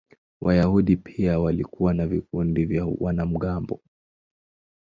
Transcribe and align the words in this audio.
Wayahudi 0.41 0.97
pia 0.97 1.39
walikuwa 1.39 1.93
na 1.93 2.07
vikundi 2.07 2.65
vya 2.65 2.85
wanamgambo. 2.99 3.81